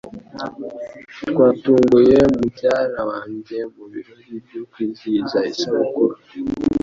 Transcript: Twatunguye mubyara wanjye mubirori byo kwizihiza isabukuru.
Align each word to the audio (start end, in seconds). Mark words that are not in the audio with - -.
Twatunguye 1.29 2.17
mubyara 2.35 2.99
wanjye 3.09 3.57
mubirori 3.75 4.35
byo 4.45 4.61
kwizihiza 4.71 5.39
isabukuru. 5.53 6.15